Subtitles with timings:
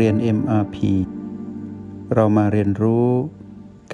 [0.00, 0.76] เรียน MRP
[2.14, 3.08] เรามาเรียนรู้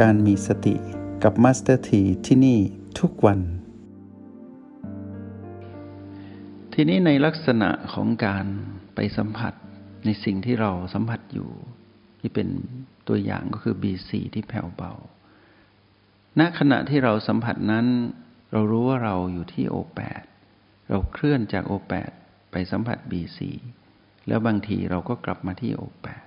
[0.00, 0.76] การมีสติ
[1.22, 2.58] กับ Master T ที่ที่นี่
[3.00, 3.40] ทุกวัน
[6.74, 8.46] ทีนี้ในลักษณะของการ
[8.94, 9.54] ไปสัมผัส
[10.04, 11.50] ในสิ่งที่เราสัมผัสอยู่
[12.20, 12.48] ที่เป็น
[13.08, 14.92] ตัวอย่างก็คือ BC ที่แผ่วเบา
[16.38, 17.86] ณขณะที่เราสัมผัสนั้น
[18.52, 20.22] เรารู้ว่าเราอยู่ที่โอแปด
[20.88, 22.10] เราเคลื่อนจากโอแปด
[22.50, 23.40] ไปสัมผัส BC
[24.30, 26.26] แล้วบางทีเราก็กลับมาที่โอแปด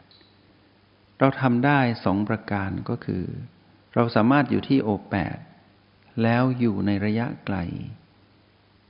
[1.19, 3.23] เราทำได้สองประการก็คือ
[3.95, 5.37] เราสามารถอยู่ที่โอแปด
[6.23, 7.57] แล้วอยู่ในระยะไกล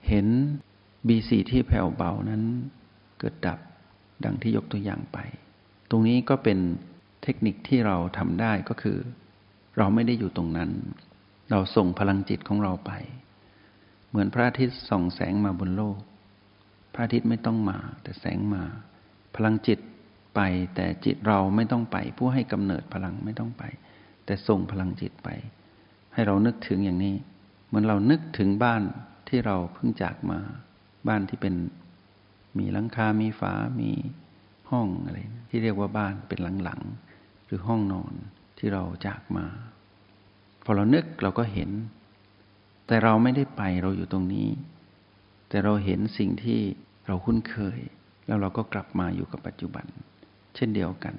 [0.07, 0.27] เห็น
[1.07, 2.43] BC ที่แผ่วเบานั้น
[3.19, 3.59] เกิดดับ
[4.23, 5.17] ดังที่ยกตัวอย่างไป
[5.89, 6.59] ตรงนี้ก็เป็น
[7.23, 8.97] เทคนิคที่เราทำได้ก็คือ
[9.77, 10.71] เราไม่ได้อยู่ตรงนั้น
[11.51, 12.91] เราส่งพลังจิตของเราไป
[14.09, 15.99] เหมือนพระอาทิตย์ส่องแสงมาบนโลก
[16.93, 18.63] พระอาทิตย์ไม่ต้องมาแต่แสงมา
[19.35, 19.79] พลังจิต
[20.35, 20.39] ไป
[20.75, 23.63] แต่จิตเราไม่ต้องไป ผู้ให้กำเนิดพลังไม่ต้องไป
[24.25, 25.29] แต่ส่งพลังจิตไป
[26.13, 27.15] ให้เรานึกถึงอย่างนี้
[27.67, 28.81] เหมือนเรานึกถึงบ้าน
[29.27, 30.39] ที่เราเพิ่งจากมา
[31.07, 31.55] บ้านที่เป็น
[32.57, 33.91] มีหลังคา มีฝา มี
[34.71, 35.17] ห้องอะไร
[35.49, 38.13] ที่เรียกว่าบ้านเป็นหลังๆหรือห้องนอน
[38.57, 39.45] ที่เราจากมา
[40.63, 41.69] พอเรานึกเราก็เห็น
[42.87, 44.49] แต่เราไม่ได้ไปเราอยู่ตรงนี้
[45.49, 46.59] แต่เราเห็นสิ่งที่
[47.07, 47.79] เราคุ้นเคย
[48.27, 49.85] แล้วเราก็กลับมาอยู่กับปัจจุบัน
[50.55, 51.15] เช่นเดียวกัน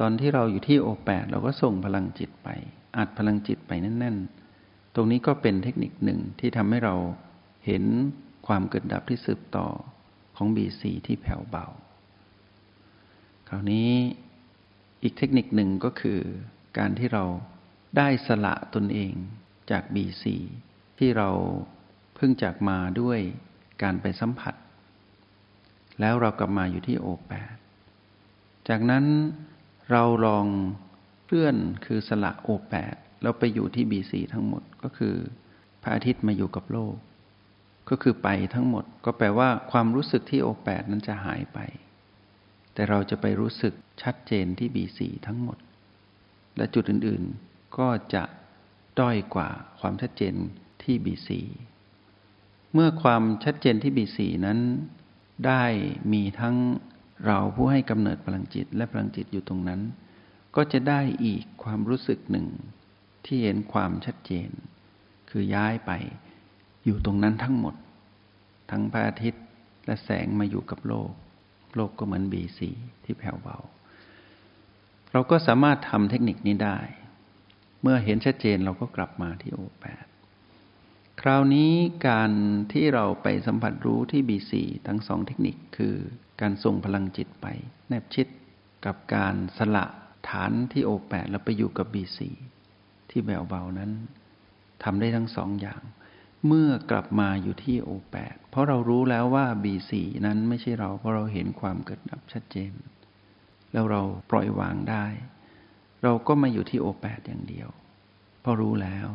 [0.00, 2.48] ตอนที่เราอยู่ที่โอแปดเราก็ส่งพลังจิตไป
[2.96, 4.16] อัดพลังจิตไปแน่น
[4.56, 6.94] ๆ ตรงนี้ก็เป็นเทคนิคหนึ่งที่ทำให้เรา
[7.66, 7.84] เห็น
[8.46, 9.66] ความเกิดดับที่สืบต่อ
[10.36, 11.66] ของ BC ที่แผ่วเบา
[13.48, 13.90] คราวนี้
[15.02, 16.20] อีกเทคนิคหนึ่งก็คือ
[16.78, 17.24] การที่เรา
[17.96, 19.12] ได้สละตนเอง
[19.70, 20.24] จาก BC
[20.98, 21.30] ที่เรา
[22.14, 23.18] เพิ่งจากมาด้วย
[23.82, 24.54] การไปสัมผัส
[26.00, 27.54] แล้วเรากลับมาอยู่ที่โอแปด
[28.68, 29.04] จากนั้น
[29.90, 30.46] เราลอง
[31.26, 35.14] เลื่อนคือสละโอแปดแล้วไปอยู่ที่ BC ทั้งหมดก็คือ
[35.82, 36.94] พระอาทิตย์มาอยู่กับโลก
[37.90, 41.58] ก็คือไปทั้งหมด ก็แปลว่าความรู้สึกที่โอแปดนั้นจะหายไป
[42.74, 45.58] แต่เราจะไปรู้สึกชัดเจนที่บีสีทั้งหมด
[46.56, 48.24] และจุดอื่นๆก็จะ
[49.00, 49.48] ด้อยกว่า
[49.80, 50.34] ความชัดเจน
[50.82, 51.40] ที่บีสี
[52.72, 54.58] เมื่อความชัดเจนที่บีสีนั้น
[55.46, 55.64] ได้
[56.12, 56.56] มีทั้ง
[57.24, 59.80] เราผู้ให้กำเนิดพลังจิตและพลังจิตอยู่ตรงนั้น
[60.56, 62.46] ก็จะได้อีกความรู้สึกหนึ่ง
[63.24, 64.50] ที่เห็นความชัดเจน
[65.30, 65.92] คือย้ายไป
[66.84, 67.74] อยู่ตรงนั้นทั้งหมด
[68.70, 69.44] ทั้งพระอาทิตย์
[69.86, 71.10] และแสงมาอยู่กับโลก
[71.76, 72.70] โลกก็เหมือนบีสี
[73.04, 73.58] ที่แผ่วเบา
[75.12, 76.78] เราก็สามารถทำเทคนิคนี้ได้
[77.82, 80.04] เมื่อเห็นชัดเจนเราก็กลับมาที่โอแปด
[81.20, 81.72] คราวนี้
[82.08, 82.32] การ
[82.72, 85.96] ที่เราไปสัมผัสรู้ที่บีสีทั้งสองเทคนิคคือ
[86.40, 87.46] การส่งพลังจิตไป
[87.88, 88.26] แนบชิด
[88.86, 89.84] กับการสละ
[90.28, 92.30] ฐานที่โอแปดแล้วไปอยู่กับบีสี
[93.10, 93.90] ที่แผ่วเบานั้น
[94.82, 95.82] ทำได้ทั้งสองอย่าง
[96.46, 102.72] เมื่อกลับมาอยู่ที่โอแปดเพราะเรารู้แล้วว่าบีสีนั้นไม่ใช่เรา เพราะเราเห็นความเกิดดับชัดเจน
[103.72, 105.06] แล้วเราปล่อยวางได้
[106.02, 107.68] เราก็มาอยู่ที่โอแปดอย่างเดียว
[108.40, 109.08] เพราะรู้แล้ว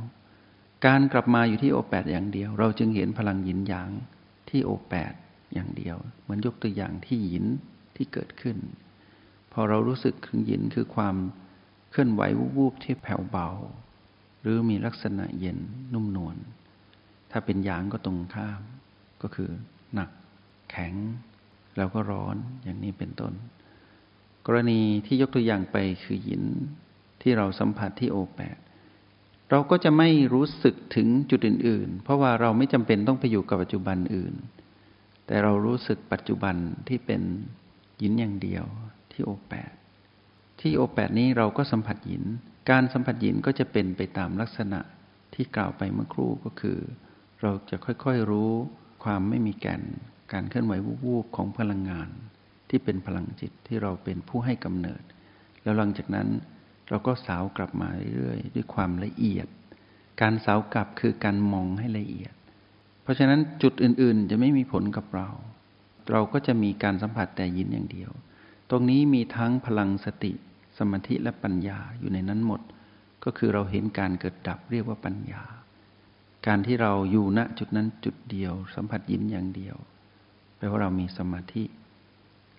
[0.86, 3.90] การกลับมาอยู่ที่โอแปดอย่างเดียว เราจึงเห็นพลังหยินหยาง
[4.50, 5.14] ที่โอแปด
[5.54, 7.46] อย่างเดียว เหมือนยกตัวอย่างที่หยิน
[7.96, 8.58] ที่เกิดขึ้น
[9.52, 11.16] พอเรารู้สึกถึงหยินคือความ
[11.92, 12.22] เคลื่อนไหว
[12.58, 13.50] วูบๆที่แผ่วเบา
[14.42, 15.58] หรือมีลักษณะเย็น
[15.94, 16.38] นุ่มนวล
[17.32, 18.62] ถ้าเป็นหยางก็ตรงข้าม
[19.22, 19.50] ก็คือ
[19.94, 20.10] หนัก
[20.72, 20.94] แข็ง
[21.78, 23.34] แล้วก็ร้อนอย่างนี้เป็นต้น
[24.46, 26.44] กรณีที่ยกตัวอย่างไปคือหิน
[27.22, 28.58] ที่เราสัมผัสที่โอแปด
[29.50, 34.34] เราก็จะไม่รู้สึกถึงจุดอื่น ๆ เพราะว่าเราไม่จำเป็นต้องไปอยู่กับปัจจุบันอื่น
[35.26, 36.56] แต่เรารู้สึกปัจจุบัน
[36.88, 37.22] ที่เป็น
[38.00, 38.66] หินอย่างเดียว
[39.12, 39.74] ที่โอแปด
[40.60, 42.24] ที่โอแปดนี้เราก็สัมผัสหิน
[42.70, 44.80] การสัมผัสหินก็จะเป็นไปตามลักษณะ
[45.34, 46.80] ที่กล่าวไปเมื่อครู่ก็คือ
[47.42, 48.52] เราจะค่อยๆรู้
[49.04, 49.84] ความไม่มีแก่น
[50.34, 50.74] การเคลื่อนไหว
[51.06, 52.10] วูบๆของพลังงาน
[52.70, 55.02] ที่เป็นพลังจิตที่เราเป็นผู้ให้กำเนิด
[55.64, 56.28] แล้วหลังจากนั้น
[56.90, 59.48] เราก็สาวกลับมาเรื่อยๆด้วยความละเอียด
[60.22, 62.34] การสาวกลับคือการมองให้ละเอียด
[63.02, 65.30] เพราะฉะนั้นจุดอื่นๆ จะไม่มีผลกับเรา
[66.12, 68.12] เราก็จะมีการสัมผัสแต่ยินอย่างเดียว
[68.70, 70.32] ตรงนี้มีทั้งพลังสติ
[70.78, 72.62] สมาธิและปัญญาอยู่ในนั้นหมด
[73.24, 75.44] ก็คือเราเห็นการเกิดดับเรียกว่าปัญญา
[76.48, 79.76] การที่เราอยู่ณจุดนั้นจุดเดียว สัมผัสยินอย่างเดียว
[80.58, 81.64] แปลว่าเรามีสมาธิ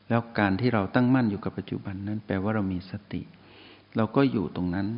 [0.08, 3.22] แล้วการที่เราตั้งมั่นอยู่กับปัจจุบันนั้น แปลว่าเรามีสติ
[3.96, 4.88] เราก็อยู่ตรงนั้น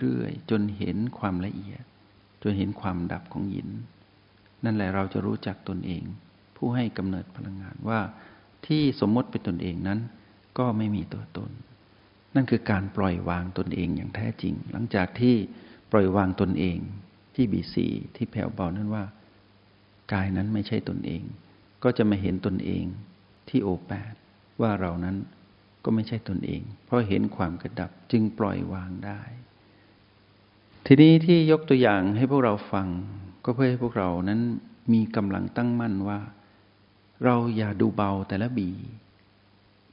[0.00, 1.82] เรื่อยๆจนเห็นความละเอียด
[2.42, 3.68] จนเห็นความดับของยิน
[4.64, 6.02] นั่นแหละเราจะรู้จักตนเอง
[6.56, 8.00] ผู้ให้กำเนิดพลังงานว่า
[8.66, 10.00] ที่สมมติเป็นตนเองนั้น
[10.58, 11.50] ก็ไม่มีตัวตน
[12.34, 15.34] นั่นคือการปล่อยวางตนเองอย่างแท้จริง หลังจากที่
[15.92, 16.78] ปล่อยวางตนเอง
[17.34, 17.86] ที่บีซี
[18.16, 19.04] ที่แผ่วเบานั้นว่า
[20.12, 21.22] กายนั้นไม่ใช่ตนเอง
[21.82, 22.84] ก็จะมาเห็นตนเอง
[23.48, 24.14] ที่โอแปด
[24.60, 25.16] ว่าเรานั้น
[25.84, 29.20] ก็ไม่ใช่ตนเอง เพราะเห็นความกระดับจึงปล่อยวางได้
[30.86, 32.88] ทีนี้ที่ยกตัวอย่างให้พวกเราฟัง
[33.44, 34.40] ก็เพื่อให้พวกเรานั้น
[34.92, 36.20] มีกำลังตั้งมั่นว่า
[37.24, 38.70] เราอย่าดูเบาแต่ละบี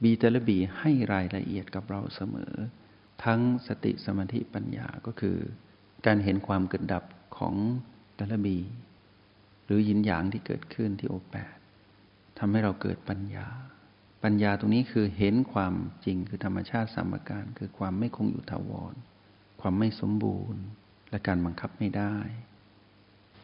[0.02, 2.52] บีแต่ละบีให้รายละเอียดกับเราเสมอ
[3.24, 5.36] ทั้งสติสมาธิปัญญาก็คือ
[6.06, 7.04] การเห็นความเกิดดับ
[7.36, 7.54] ของ
[8.16, 8.58] แต่ละบี
[9.64, 11.56] หรือยินหยางที่เกิดขึ้นที่โอแปด
[12.38, 13.46] ทำให้เราเกิดปัญญา
[14.24, 15.74] ปัญญาตรงนี้คือเห็นความ
[16.04, 18.94] จริงคือธรรมชาติสามการ คือความไม่คงอยู่ถาวร
[19.60, 20.62] ความไม่สมบูรณ์
[21.10, 22.14] และการบังคับไม่ได้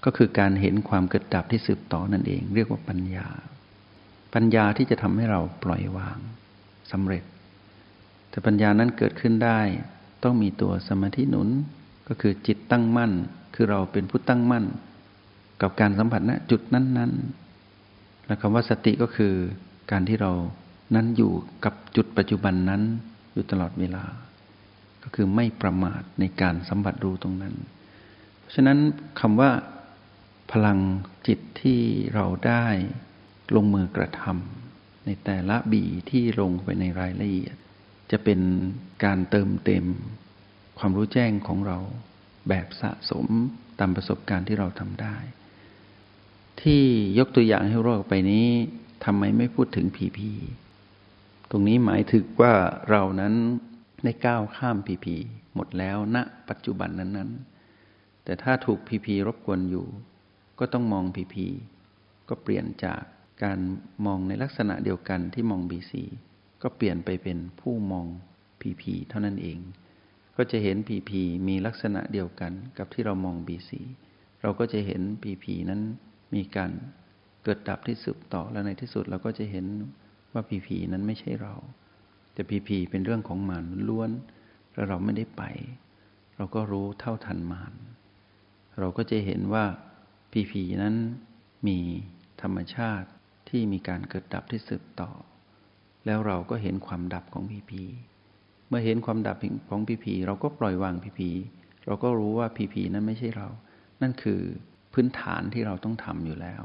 [0.05, 3.29] ก็คือการเห็นความเกิดดับที่สืบต่อนั่นเอง เรียกว่าปัญญา
[4.35, 6.19] ปัญญาที่จะทำให้เราปล่อยวาง
[6.93, 7.25] สำเร็จ
[8.31, 9.61] แต่ปัญญานั้นเกิดขึ้นได้
[10.25, 11.49] ต้องมีตัวสมาธิหนุน
[12.09, 13.13] ก็คือจิตตั้งมั่น
[13.55, 14.65] คือเราเป็นผู้ตั้งมั่น
[15.63, 17.13] กับการสัมผัสณจุดนั้น
[17.69, 19.35] ๆ และคำว่าสติก็คือ
[19.91, 20.33] การที่เรา
[20.97, 21.33] นั้นอยู่
[21.65, 22.83] กับจุดปัจจุบันนั้น
[23.33, 24.05] อยู่ตลอดเวลา
[25.03, 27.55] ก็คือไม่ประมาทในการสัมผัสรู้ตรงนั้น
[28.39, 28.79] เพราะฉะนั้น
[29.21, 29.51] คำว่า
[30.53, 30.79] พลัง
[31.27, 31.81] จิตที่
[32.15, 32.67] เราได้
[33.57, 37.57] ลงมือกระทำในแต่ละบีที่ลงไปในรายละเอียด
[38.11, 38.41] จะเป็น
[39.05, 39.87] การเติมเต็ม
[40.79, 41.79] ความรู้แจ้งของเรา
[42.49, 43.27] แบบสะสม
[43.79, 45.17] ตามประสบการณ์ที่เราทำได้
[46.63, 46.83] ที่
[47.19, 48.49] ยกตัวอย่างให้รอกไปนี้
[49.05, 50.33] ทำไมไม่พูดถึงผีผี
[51.51, 52.55] ตรงนี้หมายถึงว่า
[52.91, 53.35] เรานั้น
[54.05, 55.17] ได้ก้าวข้ามผีผี
[55.55, 59.87] หมดแล้วณนะปัจจุบันนั้นๆ แต่ถ้าถูกผีผีรบกวนอยู่
[60.59, 61.47] ก็ต้องมองผีผี
[62.29, 63.03] ก็เปลี่ยนจาก
[63.45, 63.59] การ
[64.07, 66.03] มองในลักษณะเดียวกันที่มองบีซี
[66.63, 68.07] ก็เปลี่ยนไปเป็นผู้มอง
[68.61, 69.59] ผีผีเท่านั้นเอง
[70.37, 73.81] ก็จะเห็นผีผีมีลักษณะเดียวกันกับที่เรามองบีซี
[74.43, 75.81] เราก็จะเห็นผีผีนั้น
[76.35, 76.71] มีการ
[77.43, 79.67] เกิดดับที่สืบต่อแล้วในที่สุดเราก็จะเห็น
[80.35, 81.55] ว่าผีผีนั้นไม่ใช่เรา
[82.33, 84.11] แต่ผีผีเป็นเรื่องของมารล้วน
[84.73, 85.43] แล้วเราไม่ได้ไป
[86.37, 87.73] เราก็รู้เท่าทันมาร
[88.79, 89.65] เราก็จะเห็นว่า
[90.33, 90.95] ผีผีนั้น
[91.69, 91.79] มี
[92.43, 93.09] ธรรมชาติ
[93.49, 95.11] ที่มีการเกิดดับที่สืบต่อ
[96.07, 97.83] แล้วเราก็เห็นความดับของผีผี
[98.69, 99.37] เมื่อเห็นความดับ
[99.71, 101.31] ของผีผีเราก็ปล่อยวางผีผี
[101.87, 103.49] เราก็รู้ว่าผีผีนั้นไม่ใช่เรา
[104.03, 104.41] นั่นคือ
[104.93, 106.63] พื้นฐานที่เราต้องทำอยู่แล้ว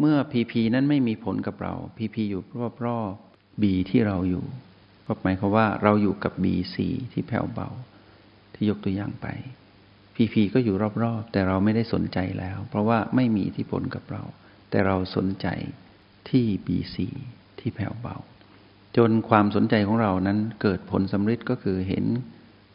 [0.00, 2.42] เมื่อพีพีนั้นไม่มีผลกับเราพีพีอยู่
[2.86, 4.44] รอบๆบีที่เราอยู่
[5.06, 7.68] ก็หมายความว่าเราอยู่กับบีสีที่แผ่วเบา
[8.54, 9.26] ที่ยกตัวอย่างไป
[10.14, 14.22] พีพีก็อยู่รอบๆ แต่เราไม่ได้สนใจแล้ว เพราะว่าไม่มีทธิพลกับเรา
[14.70, 15.46] แต่เราสนใจ
[16.28, 17.08] ที่บีสี
[17.58, 18.16] ที่แผ่วเบา
[18.96, 22.04] จนความสนใจของเรานั้นเกิดผลสำเร็จก็คือเห็น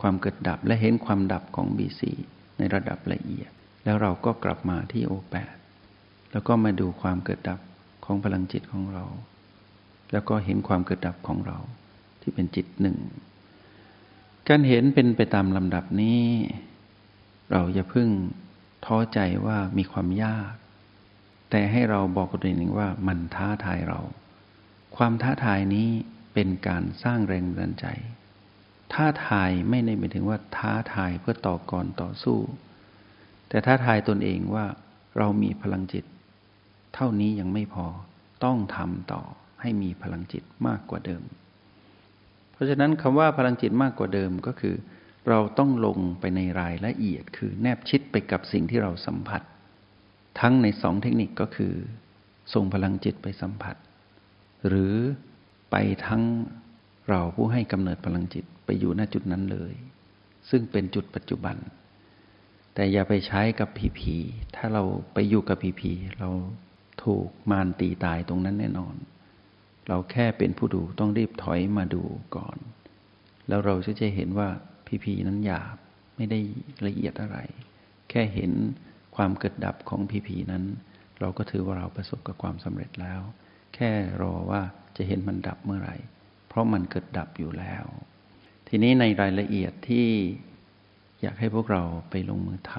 [0.01, 2.11] ความเกิดดับและเห็นความดับของบีสี
[2.57, 3.49] ในระดับละเอียด
[3.83, 5.55] แล้วเราก็กลับมาที่โอแปด
[6.35, 7.59] แล้วก็มาดูความเกิดดับ
[8.05, 9.05] ของพลังจิตของเรา
[10.11, 11.57] แล้วก็เห็นความเกิดดับของเรา
[12.21, 12.97] ที่เป็นจิตหนึ่ง
[14.47, 16.21] การเห็นเป็นไปตามลำดับนี้
[17.51, 18.09] เราอย่าพึ่ง
[18.85, 20.53] ท้อใจว่ามีความยาก
[21.49, 23.99] แต่ให้เราบอกตัวเองว่ามันท้าทายเรา
[24.97, 25.89] ความท้าทายนี้
[26.33, 27.85] เป็นการสร้างแรงบันดาลใจ
[28.93, 32.39] ท้าทายไม่ได้หมายถึงว่าท้าทายเพื่อต่อกรต่อสู้
[33.49, 34.65] แต่ท้าทายตนเองว่า
[35.17, 36.05] เรามีพลังจิต
[36.95, 37.85] เท่านี้ยังไม่พอ
[38.43, 39.21] ต้องทำต่อ
[39.61, 41.23] ให้มีพลังจิตมากกว่าเดิม
[42.51, 44.75] เพราะฉะนั้นคำว่าพลังจิตมากกว่าเดิมก็คือ
[45.29, 49.41] เราต้องลงไปในรายละเอียด คือแนบชิดไปกับสิ่งที่เราสัมผัส
[50.39, 51.73] ทั้งในสองเทคนิคก็คือ
[52.53, 53.75] ส่งพลังจิตไปสัมผัส
[54.67, 54.93] หรือ
[55.71, 55.75] ไป
[56.05, 56.23] ทั้ง
[57.09, 59.73] เราผู้ให้กำเนิดพลังจิตไปอยู่ณจุดนั้นเลย
[60.49, 61.55] ซึ่งเป็นจุดปัจจุบัน
[62.73, 64.15] แต่อย่าไปใช้กับผีผี
[64.55, 64.83] ถ้าเรา
[65.13, 66.29] ไปอยู่กับผีผีเรา
[67.03, 68.95] ถูกมารตีตายตรงนั้นแน่นอน
[69.87, 72.03] เราแค่เป็นผู้ดูต้องรีบถอยมาดู
[72.35, 72.57] ก่อน
[73.47, 74.49] แล้วเราจะจะเห็นว่า
[74.87, 75.77] พีพีนั้นหยาบ
[76.15, 76.39] ไม่ได้
[76.87, 77.37] ละเอียดอะไร
[78.09, 78.51] แค่เห็น
[79.15, 80.63] ความเกิดดับของพีพีนั้น
[81.19, 83.21] เราก็ถือว่าเราประสบกับความสำเร็จแล้ว
[83.75, 84.61] แค่รอว่า
[84.97, 85.95] จะเห็นมันดับเมื่อไหร่
[86.47, 87.85] เพราะมันเกิดดับอยู่แล้ว
[88.67, 90.07] ทีนี้ในรายละเอียดที่
[91.21, 92.73] อยากให้พวกเราไปลงมือท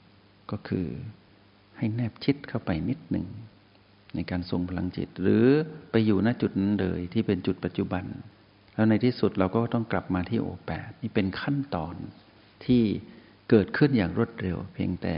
[0.00, 0.86] ำก็คือ
[1.76, 3.26] ให้แนบชิดเข้าไปนิดหนึ่ง
[4.14, 5.46] ในการทรงพลังจิต หรือ
[5.90, 8.04] ไปอยู่ณจุดนั้นเลยที่เป็นจุดปัจจุบัน
[8.74, 11.94] แล้วในที่สุดเราก็ต้องกลับมาที่โอแปดนี่เป็นขั้นตอน
[12.64, 12.82] ที่
[13.50, 15.16] เกิดขึ้นอย่างรวดเร็ว เพียงแต่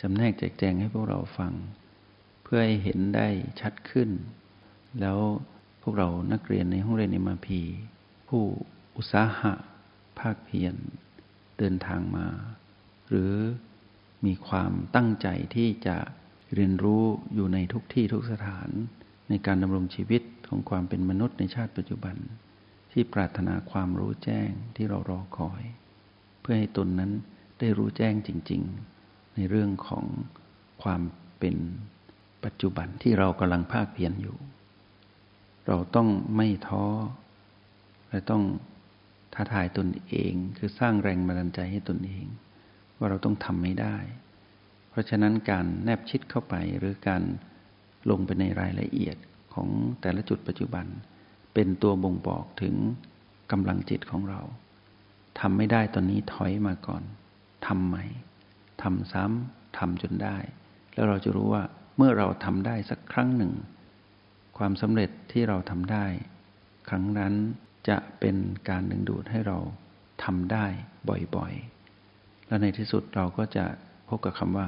[0.00, 1.52] จำแนกแจกแจงให้พวกเราฟัง
[2.42, 3.28] เพื่อให้เห็นได้
[3.60, 4.10] ชัดขึ้น
[5.00, 5.18] แล้ว
[5.82, 7.60] พวกเรานักเรียนในห้องเรียนเอ็มพี
[8.28, 8.42] ผู้
[8.96, 9.52] อุตสาหะ
[10.18, 10.74] ภาคเพียร
[11.58, 12.26] เดินทางมา
[13.08, 13.32] หรือ
[14.26, 15.96] มีความตั้งใจที่จะ
[16.54, 17.04] เรียนรู้
[17.34, 18.68] อยู่ในทุกที่ทุกสถาน
[19.28, 22.16] ในการดำรงชีวิตของความเป็นมนุษย์ในชาติปัจจุบัน
[22.92, 25.62] ที่ปรารถนาความรู้แจ้งที่เรารอคอย
[26.40, 27.12] เพื่อให้ตนนั้น
[27.58, 28.62] ได้รู้แจ้งจริง
[29.00, 30.04] ๆ ในเรื่องของ
[30.82, 31.02] ความ
[31.38, 31.56] เป็น
[32.44, 34.36] ปัจจุบันที่เรากำลังภาคเพียรอยู่
[35.66, 36.86] เราต้องไม่ท้อ
[38.10, 38.42] และต้อง
[39.34, 42.26] ท้าทายตนเอง คือสร้างแรงบันดาลใจให้ตนเอง
[42.96, 43.96] ว่าเราต้องทำไม่ได้
[45.00, 47.22] ราะฉะนั้นการแนบชิดเข้าไปหรือการ
[48.10, 49.16] ลงไปในรายละเอียด
[49.54, 49.68] ของ
[50.00, 50.86] แต่ละจุดปัจจุบัน
[51.54, 52.74] เป็นตัวบ่งบอกถึง
[53.52, 54.40] กำลังจิตของเรา
[55.40, 57.02] ทำไม่ได้ตอนนี้ถอยมาก่อน
[57.66, 58.04] ทำใหม่
[58.82, 60.36] ทำซ้ำทำจนได้
[60.94, 61.62] แล้วเราจะรู้ว่า
[61.96, 63.52] เมื่อเราทำได้สักครั้งหนึ่ง
[64.58, 66.06] ความสำเร็จที่เราทำได้
[66.88, 67.34] ครั้งนั้น
[67.88, 68.36] จะเป็น
[68.68, 69.58] การดึงดูดให้เรา
[70.24, 70.66] ทำได้
[71.36, 73.64] บ่อยๆ และในที่สุดเราก็จะ
[74.08, 74.66] พบกับคำว่า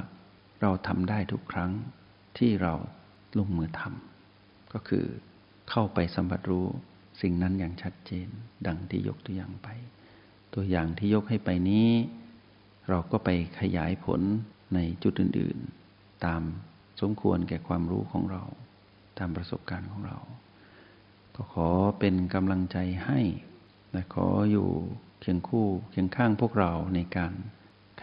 [0.63, 1.71] เราทำได้ทุกครั้ง
[2.37, 2.73] ที่เรา
[3.37, 5.05] ลงมือทำก็คือ
[5.69, 6.67] เข้าไปสัมผัสรู้
[7.21, 8.27] สิ่งนั้นอย่างชัดเจน
[8.67, 9.67] ดังที่ยกตัวอย่างไป
[10.53, 11.89] ตัวอย่างที่ยกให้ไปนี้
[12.89, 13.29] เราก็ไป
[13.59, 14.21] ขยายผล
[14.75, 15.57] ในจุดอื่น
[15.91, 16.41] ๆ ตาม
[17.01, 18.43] สมควรแก่ความรู้ของเรา
[19.17, 20.17] ตามประสบการณ์ของเรา
[21.35, 23.19] ก็ขอเป็นกำลังใจให้
[23.91, 24.67] และขออยู่
[25.21, 27.33] เคียงคู่เคียงข้างพวกเราในการ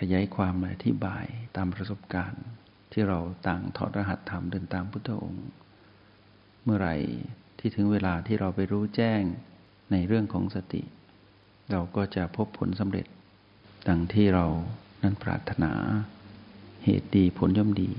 [0.03, 1.25] ขยายความและอธิบาย
[1.57, 2.45] ตามประสบการณ์
[2.93, 5.47] ที่เราต่างถอดรหัสธรรมเดินตามพุทธองค์
[6.65, 6.97] เมื่อไหร่
[7.59, 9.23] ที่ถึงเวลาที่เราไปรู้แจ้ง
[9.93, 10.83] ในเรื่องของสติ
[11.71, 13.07] เราก็จะพบผลสำเร็จ
[13.89, 14.47] ดังที่เรา
[15.03, 15.73] นั้นปรารถนา
[16.85, 17.91] เหตุดีผลย่อมดี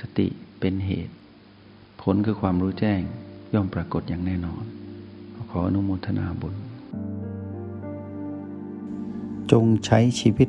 [0.00, 0.28] สติ
[0.60, 1.14] เป็นเหตุ
[2.02, 3.02] ผลคือความรู้แจ้ง
[3.54, 4.64] ย่อมปรากฏอย่างแน่นอน
[5.50, 6.54] ขออนุโมทนาบุญ
[9.52, 10.48] จงใช้ชีวิต